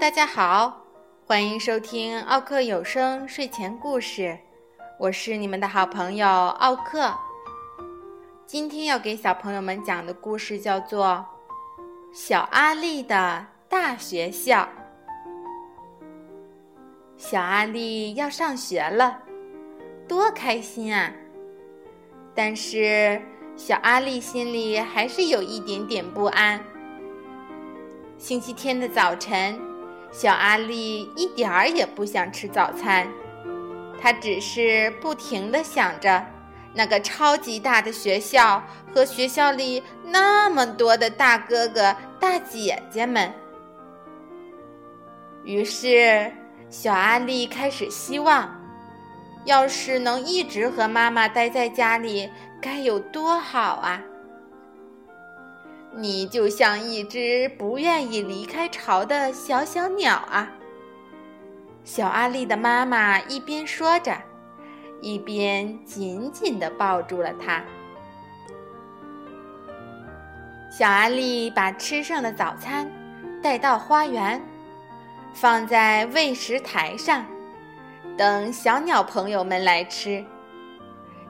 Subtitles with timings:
[0.00, 0.82] 大家好，
[1.26, 4.38] 欢迎收听奥克有声睡前故事，
[4.98, 7.14] 我是你们的好朋友奥克。
[8.46, 11.22] 今天要给小朋友们讲的故事叫做
[12.14, 14.60] 《小阿力的大学校》。
[17.18, 19.18] 小阿力要上学了，
[20.08, 21.12] 多开心啊！
[22.34, 23.20] 但是
[23.54, 26.58] 小阿力心里还是有一点点不安。
[28.16, 29.60] 星期天的早晨，
[30.12, 33.08] 小阿力一点儿也不想吃早餐，
[34.00, 36.26] 他只是不停地想着
[36.74, 43.32] 那个超级大的学校和学校里那么多的大哥哥、大姐姐们。
[45.44, 46.32] 于是，
[46.68, 48.60] 小阿力开始希望，
[49.44, 52.28] 要是能一直和妈妈待在家里，
[52.60, 54.02] 该有多好啊！
[55.92, 60.48] 你就像一只不愿意离开巢的小小鸟啊！
[61.82, 64.16] 小阿力的妈妈一边说着，
[65.00, 67.62] 一边紧紧地抱住了它。
[70.70, 72.88] 小阿力把吃剩的早餐
[73.42, 74.40] 带到花园，
[75.34, 77.26] 放在喂食台上，
[78.16, 80.24] 等小鸟朋友们来吃。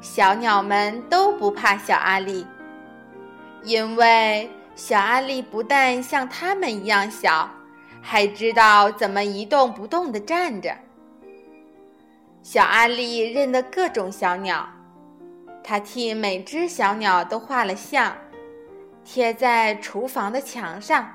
[0.00, 2.44] 小鸟们都不怕小阿力。
[3.64, 7.50] 因为小阿力不但像他们一样小，
[8.00, 10.74] 还知道怎么一动不动地站着。
[12.42, 14.66] 小阿力认得各种小鸟，
[15.62, 18.16] 他替每只小鸟都画了像，
[19.04, 21.14] 贴在厨房的墙上。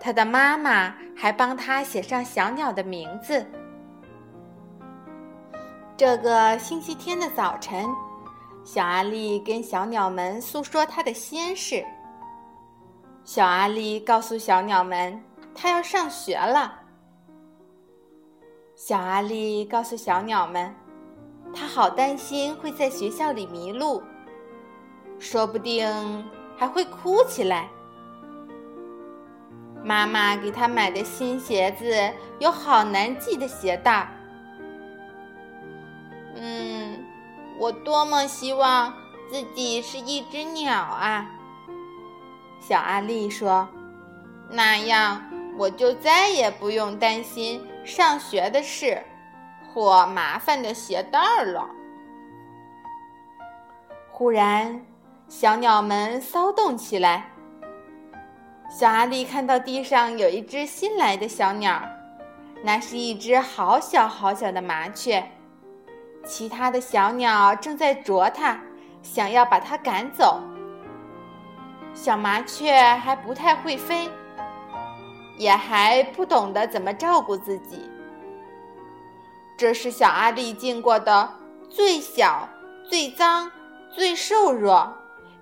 [0.00, 3.46] 他的妈妈还帮他写上小鸟的名字。
[5.96, 7.86] 这个星期天的早晨。
[8.64, 11.84] 小阿力跟小鸟们诉说他的心事。
[13.24, 15.22] 小阿力告诉小鸟们，
[15.54, 16.80] 他要上学了。
[18.74, 20.74] 小阿力告诉小鸟们，
[21.54, 24.02] 他好担心会在学校里迷路，
[25.18, 25.88] 说不定
[26.56, 27.68] 还会哭起来。
[29.84, 31.94] 妈妈给他买的新鞋子
[32.38, 34.08] 有好难系的鞋带。
[36.36, 36.91] 嗯。
[37.62, 38.92] 我多么希望
[39.30, 41.30] 自己是一只鸟啊！
[42.58, 43.68] 小阿力说
[44.50, 45.22] ：“那样
[45.56, 49.00] 我就再也不用担心上学的事
[49.72, 51.64] 或麻烦的鞋带了。”
[54.10, 54.84] 忽然，
[55.28, 57.30] 小鸟们骚动起来。
[58.76, 61.80] 小阿力看到地上有一只新来的小鸟，
[62.64, 65.30] 那是一只好小好小的麻雀。
[66.24, 68.58] 其他的小鸟正在啄它，
[69.02, 70.40] 想要把它赶走。
[71.94, 74.08] 小麻雀还不太会飞，
[75.36, 77.90] 也还不懂得怎么照顾自己。
[79.58, 81.30] 这是小阿力见过的
[81.68, 82.48] 最小、
[82.88, 83.50] 最脏、
[83.90, 84.92] 最瘦弱，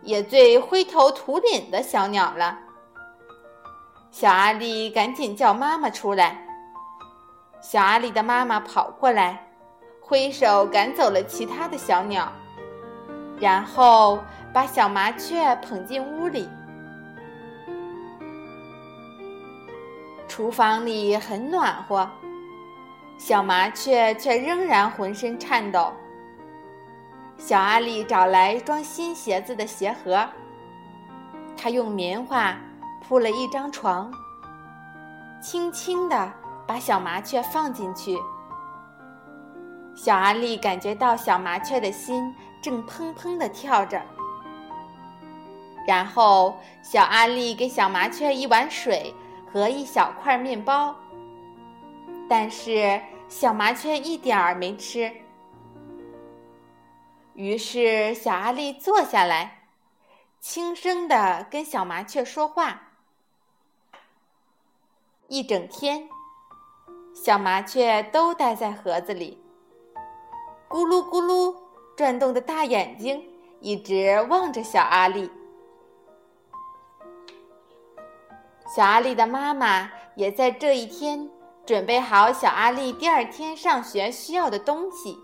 [0.03, 2.59] 也最灰头土脸的小鸟了。
[4.11, 6.47] 小阿力赶紧叫妈妈出来。
[7.61, 9.50] 小阿力的妈妈跑过来。
[10.11, 12.33] 挥手赶走了其他的小鸟，
[13.39, 14.19] 然后
[14.53, 16.49] 把小麻雀捧进屋里。
[20.27, 22.11] 厨房里很暖和，
[23.19, 25.93] 小麻雀却仍然浑身颤抖。
[27.39, 30.27] 小阿力找来装新鞋子的鞋盒，
[31.57, 32.57] 他用棉花
[33.07, 34.13] 铺了一张床，
[35.41, 36.33] 轻轻地
[36.67, 38.19] 把小麻雀放进去。
[40.03, 44.01] 小阿力感觉到小麻雀的心正砰砰地跳着，
[45.87, 49.15] 然后小阿力给小麻雀一碗水
[49.53, 50.97] 和一小块面包，
[52.31, 55.13] 但是小麻雀一点儿没吃。
[57.35, 59.65] 于是小阿力坐下来，
[60.41, 62.85] 轻声地跟小麻雀说话。
[65.29, 66.09] 一整天，
[67.15, 69.43] 小麻雀都待在盒子里。
[70.71, 71.53] 咕噜咕噜
[71.97, 73.21] 转动的大眼睛
[73.59, 75.29] 一直望着小阿力。
[78.73, 81.29] 小阿力的妈妈也在这一天
[81.67, 85.19] 准备好小阿力第二天上学需要的东西。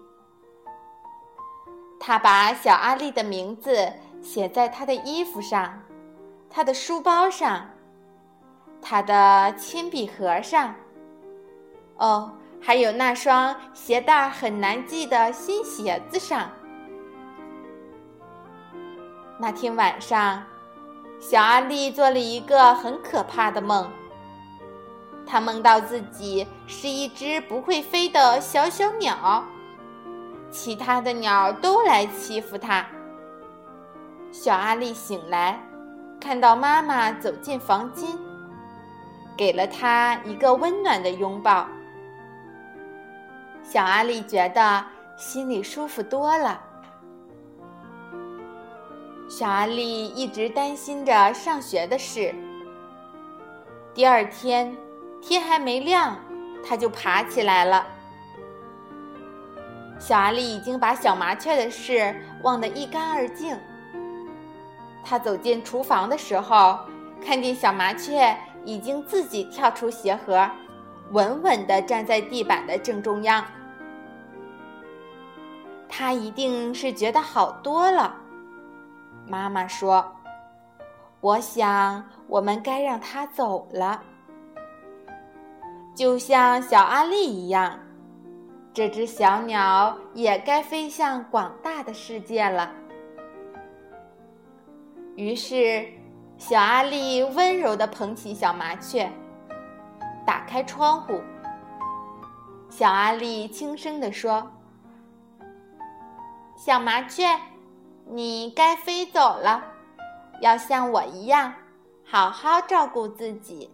[2.00, 5.80] 她把小阿力的名字写在他的衣服上、
[6.50, 7.70] 他的书包上、
[8.82, 10.74] 他的铅笔盒上。
[11.98, 12.32] 哦。
[12.60, 16.50] 还有那双鞋带很难系的新鞋子上。
[19.38, 20.42] 那天晚上，
[21.20, 23.88] 小阿力做了一个很可怕的梦。
[25.26, 29.44] 他梦到自己是一只不会飞的小小鸟，
[30.50, 32.86] 其他的鸟都来欺负他。
[34.30, 35.60] 小阿力醒来，
[36.20, 38.08] 看到妈妈走进房间，
[39.36, 41.66] 给了他一个温暖的拥抱。
[43.68, 44.84] 小阿力觉得
[45.16, 46.60] 心里舒服多了。
[49.28, 52.32] 小阿力一直担心着上学的事。
[53.92, 54.74] 第二天，
[55.20, 56.16] 天还没亮，
[56.64, 57.84] 他就爬起来了。
[59.98, 62.14] 小阿力已经把小麻雀的事
[62.44, 63.58] 忘得一干二净。
[65.04, 66.78] 他走进厨房的时候，
[67.20, 70.48] 看见小麻雀已经自己跳出鞋盒，
[71.12, 73.44] 稳稳地站在地板的正中央。
[75.88, 78.14] 他一定是觉得好多了。
[79.26, 80.04] 妈妈说
[81.20, 84.02] ：“我想，我们该让它走了，
[85.94, 87.78] 就像小阿力一样，
[88.74, 92.70] 这只小鸟也该飞向广大的世界了。”
[95.16, 95.86] 于是，
[96.36, 99.10] 小阿力温柔地捧起小麻雀，
[100.26, 101.22] 打开窗户。
[102.68, 104.50] 小阿力轻声地说
[106.58, 107.24] ：“小麻雀。”
[108.08, 109.64] 你该飞走了，
[110.40, 111.52] 要像我一样，
[112.04, 113.68] 好好照顾自己。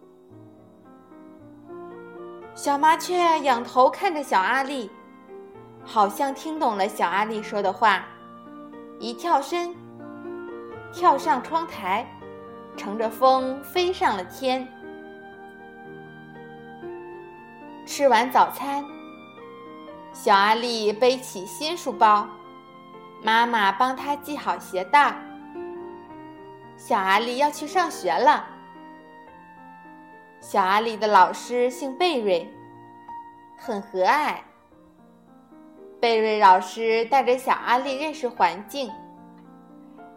[2.55, 4.89] 小麻雀仰头看着小阿力，
[5.85, 8.03] 好像听懂了小阿力说的话，
[8.99, 9.75] 一跳身，
[10.91, 12.03] 跳上窗台，
[12.75, 14.67] 乘着风飞上了天。
[17.85, 18.83] 吃完早餐，
[20.13, 22.27] 小阿力背起新书包。
[23.21, 25.15] 妈妈帮他系好鞋带。
[26.77, 28.45] 小阿力要去上学了。
[30.39, 32.49] 小阿力的老师姓贝瑞，
[33.57, 34.35] 很和蔼。
[35.99, 38.91] 贝瑞老师带着小阿力认识环境，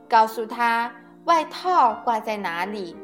[0.09, 0.93] 告诉他
[1.25, 2.97] 外套挂在哪里，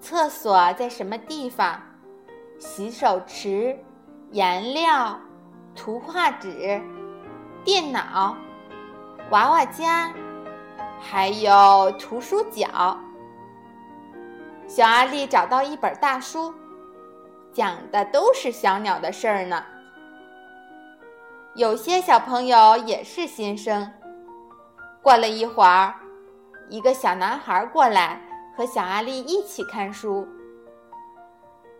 [0.00, 1.80] 厕所在什么地方，
[2.58, 3.78] 洗手池、
[4.32, 5.18] 颜料、
[5.74, 6.80] 图画纸、
[7.64, 8.36] 电脑。
[9.30, 10.12] 娃娃家，
[11.00, 12.96] 还有图书角。
[14.68, 16.54] 小阿力找到一本大书，
[17.52, 19.64] 讲的都是小鸟的事儿呢。
[21.56, 23.90] 有些小朋友也是新生。
[25.02, 25.92] 过了一会儿，
[26.68, 28.20] 一个小男孩过来
[28.56, 30.28] 和小阿力一起看书。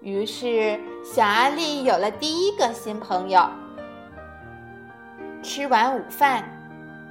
[0.01, 3.47] 于是，小阿力有了第一个新朋友。
[5.43, 6.43] 吃完午饭。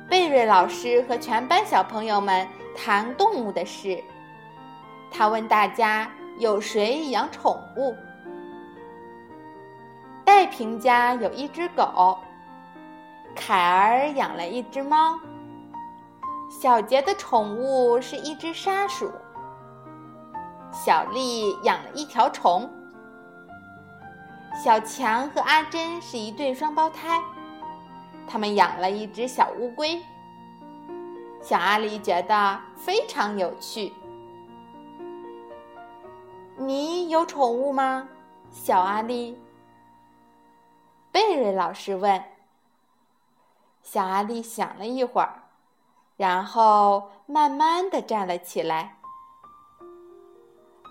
[0.09, 4.03] 贝瑞老师和全班小朋友们谈动物的事。
[5.11, 6.09] 他问大家
[6.39, 7.95] ：“有谁养宠物？”
[10.25, 12.17] 戴平家有一只狗，
[13.35, 15.19] 凯儿养了一只猫，
[16.49, 19.11] 小杰的宠物是一只沙鼠，
[20.71, 22.67] 小丽养了一条虫，
[24.61, 27.21] 小强和阿珍是一对双胞胎。
[28.27, 30.03] 他们养了一只小乌龟，
[31.41, 33.93] 小阿力觉得非常有趣。
[36.57, 38.09] 你有宠物吗，
[38.51, 39.39] 小阿力？
[41.09, 42.21] 贝瑞老师问。
[43.81, 45.43] 小阿力想了一会儿，
[46.17, 48.97] 然后慢慢的站了起来。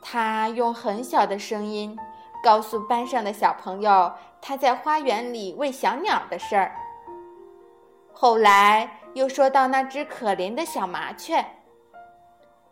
[0.03, 1.99] 他用很小的声音
[2.43, 6.73] 告诉班上的小朋友他在花园里喂小鸟的事儿。
[8.13, 11.45] 后来又说到那只可怜的小麻雀，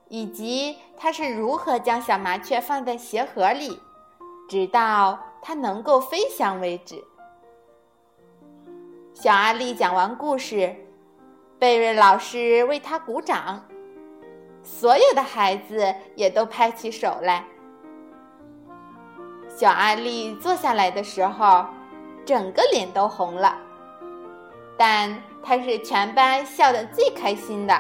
[0.08, 3.80] 以及他是如何将小麻雀放在鞋盒里，
[4.48, 7.02] 直到它能够飞翔为止。
[9.14, 10.74] 小阿力讲完故事，
[11.58, 13.64] 贝瑞老师为他鼓掌，
[14.62, 17.44] 所有的孩子也都拍起手来。
[19.58, 21.64] 小阿力坐下来的时候，
[22.26, 23.56] 整个脸都红了。
[24.76, 27.74] 但他是全班笑得最开心的。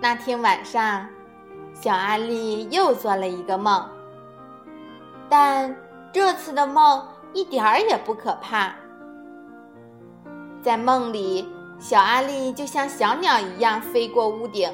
[0.00, 1.08] 那天晚上，
[1.74, 3.84] 小阿力又做了一个梦，
[5.28, 5.76] 但
[6.12, 8.72] 这次的梦一点儿也不可怕。
[10.62, 11.48] 在梦里，
[11.80, 14.70] 小阿力就像小鸟一样飞过屋顶，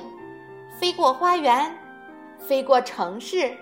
[0.79, 1.75] 飞过花园，
[2.47, 3.53] 飞过城市，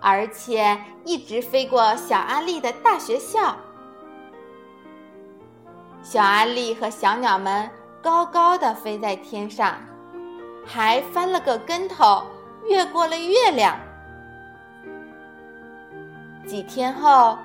[0.00, 3.54] 而且一直飞过小阿力的大学校。
[6.02, 7.68] 小阿力和小鸟们
[8.00, 9.76] 高高的飞在天上，
[10.64, 12.22] 还翻了个跟头，
[12.68, 13.78] 越过了月亮。
[16.46, 17.36] 几天后，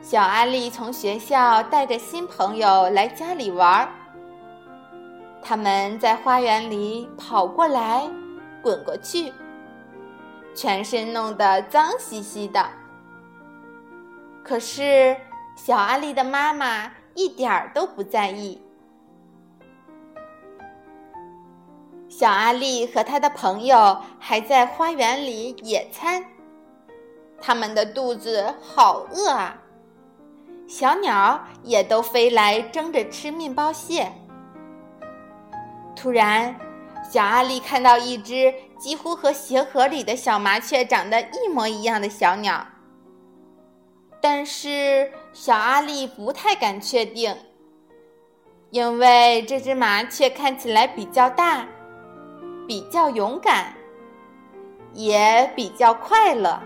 [0.00, 3.88] 小阿力从学校带着新朋友来家里玩儿。
[5.42, 8.08] 他们在花园里跑过来，
[8.62, 9.32] 滚过去，
[10.54, 12.68] 全身弄得脏兮兮的。
[14.44, 15.16] 可是
[15.54, 18.60] 小阿力的妈妈一点儿都不在意。
[22.08, 26.24] 小阿力和他的朋友还在花园里野餐，
[27.40, 29.58] 他们的肚子好饿啊！
[30.68, 34.12] 小鸟也都飞来争着吃面包屑。
[35.96, 36.54] 突然，
[37.10, 42.66] 小阿力看到一只几乎和鞋盒里的小麻雀长得一模一样的小鸟，
[44.20, 47.32] 但是小阿力不太敢确定，
[48.70, 51.64] 因为这只麻雀看起来比较大，
[52.66, 53.72] 比较勇敢，
[54.94, 56.60] 也比较快乐，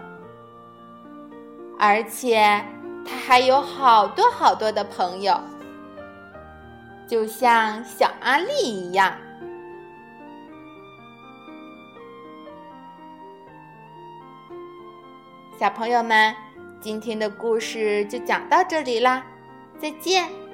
[1.79, 2.65] 而且
[3.07, 5.39] 它还有好多好多的朋友，
[7.07, 9.13] 就像小阿力一样。
[15.59, 16.35] 小朋友们，
[16.83, 19.25] 今天的故事就讲到这里啦，
[19.79, 20.46] 再见。